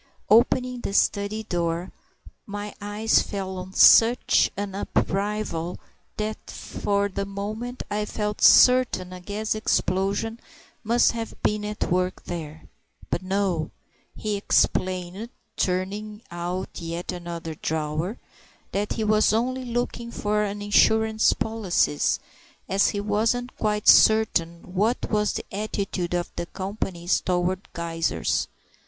[0.31, 1.91] Opening the study door,
[2.47, 5.79] my eyes fell on such an upheaval
[6.17, 10.39] that for the moment I felt certain a gas explosion
[10.83, 12.63] must have been at work there.
[13.11, 13.69] But no!
[14.15, 18.17] He explained (turning out yet another drawer)
[18.71, 22.19] that he was only looking for some insurance policies,
[22.67, 28.47] as he wasn't quite certain what was the attitude of the companies towards geysers.